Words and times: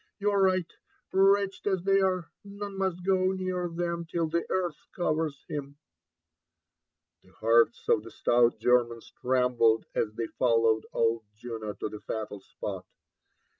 —You 0.19 0.31
are 0.31 0.41
right;— 0.41 0.73
wretched 1.13 1.67
aa 1.67 1.75
they 1.75 2.01
are, 2.01 2.31
none 2.43 2.75
must 2.75 3.05
go 3.05 3.33
near 3.33 3.69
them 3.69 4.05
till 4.05 4.27
the 4.27 4.47
earth 4.49 4.87
covers 4.93 5.45
him." 5.47 5.77
The 7.21 7.33
hearts 7.33 7.87
of 7.87 8.01
the 8.01 8.09
stout 8.09 8.57
Germans 8.57 9.11
trembled 9.21 9.85
as 9.93 10.11
they 10.15 10.25
followed 10.25 10.87
old 10.91 11.25
Juno 11.35 11.73
to 11.73 11.87
the 11.89 11.99
fatal 12.01 12.39
spot. 12.39 12.87